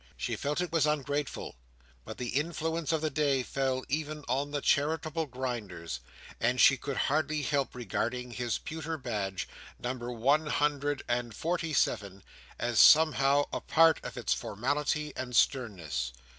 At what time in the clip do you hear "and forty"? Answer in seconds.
11.07-11.71